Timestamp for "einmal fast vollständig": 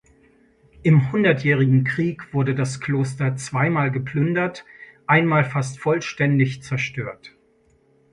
5.05-6.63